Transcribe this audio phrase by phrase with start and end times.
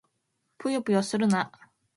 [0.57, 1.51] ぷよぷよするな！